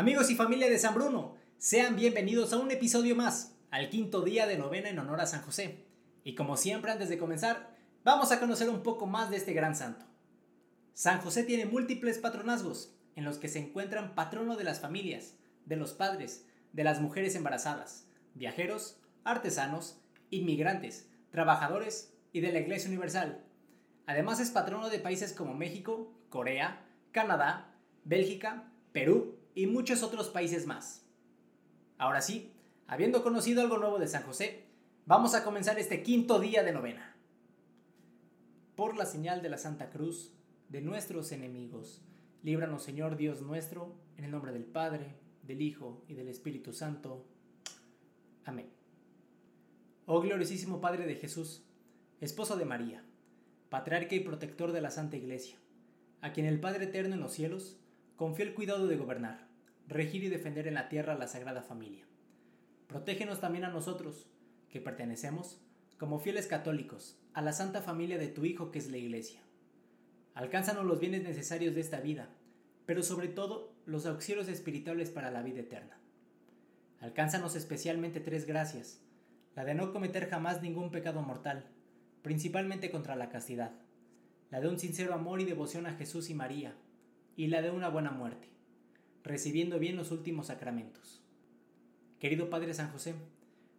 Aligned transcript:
Amigos 0.00 0.30
y 0.30 0.34
familia 0.34 0.70
de 0.70 0.78
San 0.78 0.94
Bruno, 0.94 1.36
sean 1.58 1.94
bienvenidos 1.94 2.54
a 2.54 2.56
un 2.56 2.70
episodio 2.70 3.14
más, 3.14 3.54
al 3.70 3.90
quinto 3.90 4.22
día 4.22 4.46
de 4.46 4.56
novena 4.56 4.88
en 4.88 4.98
honor 4.98 5.20
a 5.20 5.26
San 5.26 5.42
José. 5.42 5.84
Y 6.24 6.34
como 6.34 6.56
siempre, 6.56 6.90
antes 6.90 7.10
de 7.10 7.18
comenzar, 7.18 7.76
vamos 8.02 8.32
a 8.32 8.40
conocer 8.40 8.70
un 8.70 8.82
poco 8.82 9.06
más 9.06 9.28
de 9.28 9.36
este 9.36 9.52
gran 9.52 9.76
santo. 9.76 10.06
San 10.94 11.20
José 11.20 11.44
tiene 11.44 11.66
múltiples 11.66 12.16
patronazgos, 12.16 12.94
en 13.14 13.26
los 13.26 13.36
que 13.36 13.48
se 13.48 13.58
encuentran 13.58 14.14
patrono 14.14 14.56
de 14.56 14.64
las 14.64 14.80
familias, 14.80 15.34
de 15.66 15.76
los 15.76 15.92
padres, 15.92 16.46
de 16.72 16.82
las 16.82 17.02
mujeres 17.02 17.34
embarazadas, 17.34 18.06
viajeros, 18.32 18.96
artesanos, 19.22 20.00
inmigrantes, 20.30 21.10
trabajadores 21.30 22.14
y 22.32 22.40
de 22.40 22.52
la 22.52 22.60
Iglesia 22.60 22.88
Universal. 22.88 23.44
Además 24.06 24.40
es 24.40 24.50
patrono 24.50 24.88
de 24.88 24.98
países 24.98 25.34
como 25.34 25.52
México, 25.52 26.10
Corea, 26.30 26.86
Canadá, 27.12 27.74
Bélgica, 28.06 28.72
Perú 28.92 29.39
y 29.54 29.66
muchos 29.66 30.02
otros 30.02 30.28
países 30.28 30.66
más. 30.66 31.04
Ahora 31.98 32.20
sí, 32.20 32.52
habiendo 32.86 33.22
conocido 33.22 33.62
algo 33.62 33.78
nuevo 33.78 33.98
de 33.98 34.08
San 34.08 34.22
José, 34.22 34.64
vamos 35.06 35.34
a 35.34 35.44
comenzar 35.44 35.78
este 35.78 36.02
quinto 36.02 36.40
día 36.40 36.62
de 36.62 36.72
novena. 36.72 37.16
Por 38.76 38.96
la 38.96 39.06
señal 39.06 39.42
de 39.42 39.50
la 39.50 39.58
Santa 39.58 39.90
Cruz, 39.90 40.32
de 40.68 40.80
nuestros 40.80 41.32
enemigos, 41.32 42.02
líbranos 42.42 42.82
Señor 42.82 43.16
Dios 43.16 43.42
nuestro, 43.42 43.94
en 44.16 44.24
el 44.24 44.30
nombre 44.30 44.52
del 44.52 44.64
Padre, 44.64 45.16
del 45.42 45.62
Hijo 45.62 46.04
y 46.08 46.14
del 46.14 46.28
Espíritu 46.28 46.72
Santo. 46.72 47.26
Amén. 48.44 48.70
Oh 50.06 50.20
gloriosísimo 50.20 50.80
Padre 50.80 51.06
de 51.06 51.16
Jesús, 51.16 51.64
esposo 52.20 52.56
de 52.56 52.64
María, 52.64 53.04
patriarca 53.68 54.14
y 54.14 54.20
protector 54.20 54.72
de 54.72 54.80
la 54.80 54.90
Santa 54.90 55.16
Iglesia, 55.16 55.56
a 56.20 56.32
quien 56.32 56.46
el 56.46 56.60
Padre 56.60 56.84
Eterno 56.84 57.14
en 57.14 57.20
los 57.20 57.32
cielos 57.32 57.79
confió 58.20 58.44
el 58.44 58.52
cuidado 58.52 58.86
de 58.86 58.98
gobernar, 58.98 59.48
regir 59.88 60.22
y 60.22 60.28
defender 60.28 60.68
en 60.68 60.74
la 60.74 60.90
tierra 60.90 61.16
la 61.16 61.26
Sagrada 61.26 61.62
Familia. 61.62 62.04
Protégenos 62.86 63.40
también 63.40 63.64
a 63.64 63.70
nosotros, 63.70 64.30
que 64.68 64.78
pertenecemos, 64.78 65.64
como 65.96 66.18
fieles 66.18 66.46
católicos, 66.46 67.18
a 67.32 67.40
la 67.40 67.54
Santa 67.54 67.80
Familia 67.80 68.18
de 68.18 68.28
tu 68.28 68.44
Hijo 68.44 68.70
que 68.70 68.78
es 68.78 68.90
la 68.90 68.98
Iglesia. 68.98 69.40
Alcánzanos 70.34 70.84
los 70.84 71.00
bienes 71.00 71.22
necesarios 71.22 71.74
de 71.74 71.80
esta 71.80 72.00
vida, 72.00 72.28
pero 72.84 73.02
sobre 73.02 73.28
todo 73.28 73.72
los 73.86 74.04
auxilios 74.04 74.48
espirituales 74.48 75.08
para 75.08 75.30
la 75.30 75.40
vida 75.40 75.60
eterna. 75.60 75.98
Alcánzanos 77.00 77.56
especialmente 77.56 78.20
tres 78.20 78.44
gracias, 78.44 79.00
la 79.56 79.64
de 79.64 79.74
no 79.74 79.94
cometer 79.94 80.28
jamás 80.28 80.60
ningún 80.60 80.90
pecado 80.90 81.22
mortal, 81.22 81.70
principalmente 82.20 82.90
contra 82.90 83.16
la 83.16 83.30
castidad, 83.30 83.72
la 84.50 84.60
de 84.60 84.68
un 84.68 84.78
sincero 84.78 85.14
amor 85.14 85.40
y 85.40 85.46
devoción 85.46 85.86
a 85.86 85.94
Jesús 85.94 86.28
y 86.28 86.34
María, 86.34 86.76
y 87.40 87.46
la 87.46 87.62
de 87.62 87.70
una 87.70 87.88
buena 87.88 88.10
muerte, 88.10 88.50
recibiendo 89.24 89.78
bien 89.78 89.96
los 89.96 90.10
últimos 90.10 90.48
sacramentos. 90.48 91.22
Querido 92.18 92.50
Padre 92.50 92.74
San 92.74 92.92
José, 92.92 93.14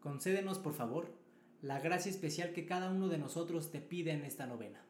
concédenos 0.00 0.58
por 0.58 0.72
favor 0.72 1.14
la 1.60 1.78
gracia 1.78 2.10
especial 2.10 2.54
que 2.54 2.64
cada 2.64 2.90
uno 2.90 3.08
de 3.08 3.18
nosotros 3.18 3.70
te 3.70 3.82
pide 3.82 4.12
en 4.12 4.24
esta 4.24 4.46
novena. 4.46 4.82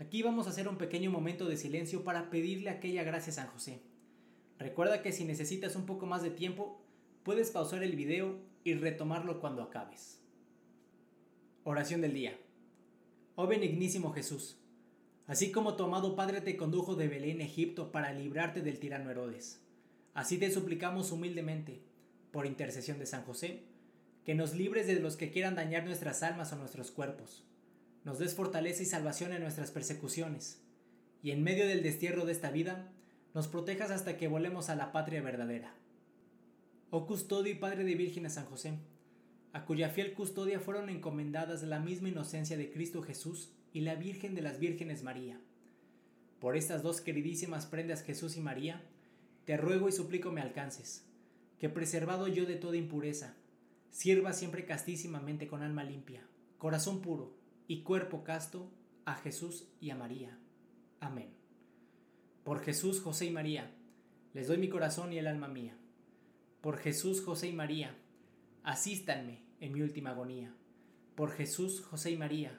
Aquí 0.00 0.24
vamos 0.24 0.48
a 0.48 0.50
hacer 0.50 0.66
un 0.66 0.78
pequeño 0.78 1.12
momento 1.12 1.46
de 1.46 1.56
silencio 1.56 2.02
para 2.02 2.28
pedirle 2.28 2.70
aquella 2.70 3.04
gracia 3.04 3.30
a 3.30 3.36
San 3.36 3.46
José. 3.50 3.82
Recuerda 4.58 5.00
que 5.00 5.12
si 5.12 5.22
necesitas 5.24 5.76
un 5.76 5.86
poco 5.86 6.06
más 6.06 6.24
de 6.24 6.30
tiempo, 6.30 6.82
puedes 7.22 7.52
pausar 7.52 7.84
el 7.84 7.94
video 7.94 8.40
y 8.64 8.74
retomarlo 8.74 9.38
cuando 9.38 9.62
acabes. 9.62 10.20
Oración 11.62 12.00
del 12.00 12.14
día. 12.14 12.36
Oh 13.36 13.46
benignísimo 13.46 14.12
Jesús, 14.12 14.58
Así 15.32 15.50
como 15.50 15.76
tu 15.76 15.84
amado 15.84 16.14
Padre 16.14 16.42
te 16.42 16.58
condujo 16.58 16.94
de 16.94 17.08
Belén, 17.08 17.40
Egipto, 17.40 17.90
para 17.90 18.12
librarte 18.12 18.60
del 18.60 18.78
tirano 18.78 19.10
Herodes. 19.10 19.62
Así 20.12 20.36
te 20.36 20.50
suplicamos 20.50 21.10
humildemente, 21.10 21.80
por 22.32 22.44
intercesión 22.44 22.98
de 22.98 23.06
San 23.06 23.24
José, 23.24 23.62
que 24.26 24.34
nos 24.34 24.54
libres 24.54 24.86
de 24.86 25.00
los 25.00 25.16
que 25.16 25.30
quieran 25.30 25.54
dañar 25.54 25.86
nuestras 25.86 26.22
almas 26.22 26.52
o 26.52 26.56
nuestros 26.56 26.90
cuerpos. 26.90 27.46
Nos 28.04 28.18
des 28.18 28.34
fortaleza 28.34 28.82
y 28.82 28.84
salvación 28.84 29.32
en 29.32 29.40
nuestras 29.40 29.70
persecuciones, 29.70 30.60
y 31.22 31.30
en 31.30 31.42
medio 31.42 31.66
del 31.66 31.82
destierro 31.82 32.26
de 32.26 32.32
esta 32.32 32.50
vida, 32.50 32.92
nos 33.32 33.48
protejas 33.48 33.90
hasta 33.90 34.18
que 34.18 34.28
volemos 34.28 34.68
a 34.68 34.76
la 34.76 34.92
patria 34.92 35.22
verdadera. 35.22 35.74
Oh 36.90 37.06
custodio 37.06 37.52
y 37.52 37.56
Padre 37.56 37.84
de 37.84 37.94
Virgen 37.94 38.28
San 38.28 38.44
José, 38.44 38.74
a 39.54 39.64
cuya 39.64 39.88
fiel 39.88 40.12
custodia 40.12 40.60
fueron 40.60 40.90
encomendadas 40.90 41.62
la 41.62 41.78
misma 41.78 42.10
inocencia 42.10 42.58
de 42.58 42.70
Cristo 42.70 43.00
Jesús 43.00 43.54
y 43.72 43.80
la 43.80 43.94
Virgen 43.94 44.34
de 44.34 44.42
las 44.42 44.58
Vírgenes 44.58 45.02
María. 45.02 45.40
Por 46.40 46.56
estas 46.56 46.82
dos 46.82 47.00
queridísimas 47.00 47.66
prendas 47.66 48.02
Jesús 48.02 48.36
y 48.36 48.40
María, 48.40 48.82
te 49.44 49.56
ruego 49.56 49.88
y 49.88 49.92
suplico 49.92 50.30
me 50.32 50.40
alcances, 50.40 51.06
que 51.58 51.68
preservado 51.68 52.28
yo 52.28 52.46
de 52.46 52.56
toda 52.56 52.76
impureza, 52.76 53.36
sirva 53.90 54.32
siempre 54.32 54.64
castísimamente 54.64 55.46
con 55.46 55.62
alma 55.62 55.84
limpia, 55.84 56.26
corazón 56.58 57.00
puro 57.00 57.36
y 57.66 57.82
cuerpo 57.82 58.24
casto 58.24 58.70
a 59.04 59.14
Jesús 59.14 59.68
y 59.80 59.90
a 59.90 59.96
María. 59.96 60.38
Amén. 61.00 61.30
Por 62.44 62.60
Jesús, 62.60 63.00
José 63.00 63.26
y 63.26 63.30
María, 63.30 63.70
les 64.34 64.48
doy 64.48 64.58
mi 64.58 64.68
corazón 64.68 65.12
y 65.12 65.18
el 65.18 65.26
alma 65.26 65.48
mía. 65.48 65.76
Por 66.60 66.78
Jesús, 66.78 67.22
José 67.22 67.48
y 67.48 67.52
María, 67.52 67.96
asístanme 68.62 69.42
en 69.60 69.72
mi 69.72 69.82
última 69.82 70.10
agonía. 70.10 70.54
Por 71.14 71.30
Jesús, 71.32 71.82
José 71.82 72.10
y 72.12 72.16
María, 72.16 72.58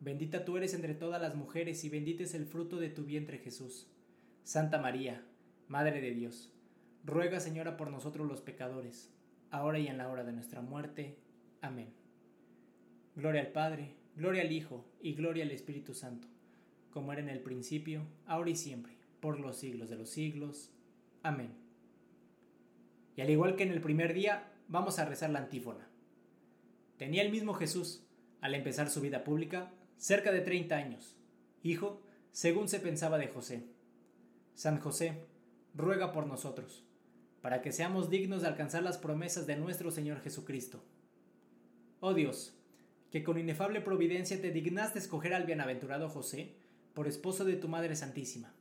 Bendita 0.00 0.46
tú 0.46 0.56
eres 0.56 0.72
entre 0.72 0.94
todas 0.94 1.20
las 1.20 1.34
mujeres 1.34 1.84
y 1.84 1.90
bendito 1.90 2.22
es 2.22 2.32
el 2.34 2.46
fruto 2.46 2.78
de 2.78 2.88
tu 2.88 3.04
vientre 3.04 3.36
Jesús. 3.36 3.86
Santa 4.44 4.78
María, 4.78 5.22
Madre 5.68 6.00
de 6.00 6.12
Dios, 6.12 6.50
ruega 7.04 7.38
Señora 7.38 7.76
por 7.76 7.90
nosotros 7.90 8.26
los 8.26 8.40
pecadores, 8.40 9.12
ahora 9.50 9.78
y 9.78 9.88
en 9.88 9.98
la 9.98 10.08
hora 10.08 10.24
de 10.24 10.32
nuestra 10.32 10.62
muerte. 10.62 11.18
Amén. 11.60 11.92
Gloria 13.14 13.42
al 13.42 13.52
Padre, 13.52 13.94
gloria 14.16 14.40
al 14.40 14.52
Hijo 14.52 14.86
y 15.02 15.12
gloria 15.12 15.44
al 15.44 15.50
Espíritu 15.50 15.92
Santo, 15.92 16.28
como 16.90 17.12
era 17.12 17.20
en 17.20 17.28
el 17.28 17.40
principio, 17.40 18.06
ahora 18.24 18.48
y 18.48 18.56
siempre, 18.56 18.94
por 19.20 19.38
los 19.38 19.58
siglos 19.58 19.90
de 19.90 19.96
los 19.96 20.08
siglos. 20.08 20.72
Amén. 21.22 21.52
Y 23.16 23.20
al 23.20 23.28
igual 23.28 23.54
que 23.54 23.64
en 23.64 23.72
el 23.72 23.82
primer 23.82 24.14
día, 24.14 24.50
vamos 24.66 24.98
a 24.98 25.04
rezar 25.04 25.28
la 25.28 25.40
antífona. 25.40 25.86
Tenía 26.96 27.22
el 27.22 27.30
mismo 27.30 27.52
Jesús, 27.52 28.02
al 28.40 28.54
empezar 28.54 28.88
su 28.88 29.02
vida 29.02 29.24
pública, 29.24 29.70
cerca 30.00 30.32
de 30.32 30.40
30 30.40 30.74
años, 30.74 31.14
hijo, 31.62 32.00
según 32.32 32.68
se 32.68 32.80
pensaba 32.80 33.18
de 33.18 33.28
José. 33.28 33.66
San 34.54 34.80
José, 34.80 35.26
ruega 35.74 36.10
por 36.10 36.26
nosotros, 36.26 36.86
para 37.42 37.60
que 37.60 37.70
seamos 37.70 38.08
dignos 38.08 38.40
de 38.40 38.48
alcanzar 38.48 38.82
las 38.82 38.96
promesas 38.96 39.46
de 39.46 39.56
nuestro 39.56 39.90
Señor 39.90 40.22
Jesucristo. 40.22 40.82
Oh 42.00 42.14
Dios, 42.14 42.56
que 43.10 43.22
con 43.22 43.38
inefable 43.38 43.82
providencia 43.82 44.40
te 44.40 44.50
dignaste 44.50 44.98
escoger 44.98 45.34
al 45.34 45.44
bienaventurado 45.44 46.08
José 46.08 46.54
por 46.94 47.06
esposo 47.06 47.44
de 47.44 47.56
tu 47.56 47.68
Madre 47.68 47.94
Santísima. 47.94 48.54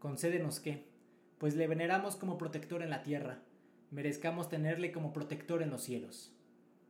Concédenos 0.00 0.58
que, 0.58 0.88
pues 1.38 1.54
le 1.54 1.68
veneramos 1.68 2.16
como 2.16 2.36
protector 2.36 2.82
en 2.82 2.90
la 2.90 3.04
tierra, 3.04 3.44
merezcamos 3.92 4.48
tenerle 4.48 4.90
como 4.90 5.12
protector 5.12 5.62
en 5.62 5.70
los 5.70 5.84
cielos. 5.84 6.34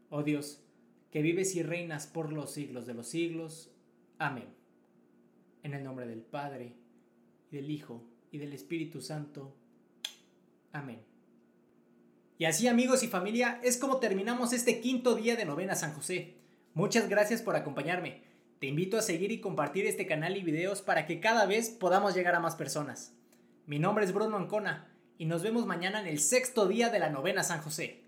Oh 0.09 0.23
Dios, 0.23 0.65
que 1.11 1.21
vives 1.21 1.55
y 1.55 1.63
reinas 1.63 2.07
por 2.07 2.33
los 2.33 2.51
siglos 2.51 2.87
de 2.87 2.95
los 2.95 3.09
siglos. 3.09 3.71
Amén. 4.19 4.49
En 5.63 5.75
el 5.75 5.85
nombre 5.85 6.07
del 6.07 6.23
Padre, 6.23 6.75
del 7.51 7.71
Hijo, 7.71 8.05
y 8.35 8.39
del 8.39 8.53
Espíritu 8.53 9.01
Santo. 9.01 9.55
Amén. 10.73 11.01
Y 12.37 12.47
así 12.47 12.67
amigos 12.67 13.05
y 13.05 13.07
familia, 13.07 13.61
es 13.63 13.77
como 13.77 13.99
terminamos 13.99 14.53
este 14.53 14.81
quinto 14.81 15.15
día 15.15 15.37
de 15.37 15.45
novena 15.45 15.77
San 15.77 15.93
José. 15.93 16.35
Muchas 16.75 17.09
gracias 17.09 17.43
por 17.43 17.55
acompañarme. 17.55 18.25
Te 18.59 18.67
invito 18.67 18.99
a 18.99 19.03
seguir 19.03 19.31
y 19.31 19.41
compartir 19.41 19.87
este 19.87 20.09
canal 20.09 20.37
y 20.37 20.43
videos 20.43 20.83
para 20.83 21.07
que 21.07 21.21
cada 21.21 21.47
vez 21.47 21.71
podamos 21.71 22.17
llegar 22.17 22.35
a 22.35 22.41
más 22.41 22.57
personas. 22.57 23.15
Mi 23.67 23.79
nombre 23.79 24.05
es 24.05 24.13
Bruno 24.13 24.37
Ancona 24.37 24.89
y 25.17 25.27
nos 25.27 25.45
vemos 25.45 25.65
mañana 25.65 26.01
en 26.01 26.09
el 26.09 26.19
sexto 26.19 26.67
día 26.67 26.91
de 26.91 26.99
la 26.99 27.11
novena 27.11 27.45
San 27.45 27.61
José. 27.63 28.03